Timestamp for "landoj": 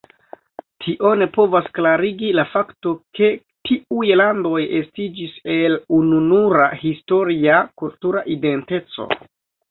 4.21-4.61